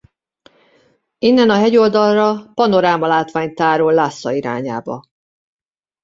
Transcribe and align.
Innen 1.17 1.49
a 1.49 1.55
hegyoldalra 1.57 2.51
panoráma 2.53 3.07
látvány 3.07 3.53
tárul 3.53 3.93
Lhásza 3.93 4.31
irányába. 4.31 5.03